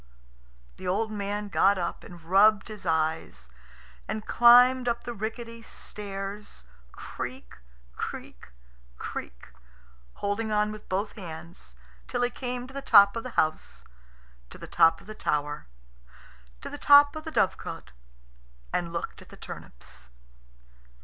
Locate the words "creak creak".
6.91-8.47, 7.95-9.49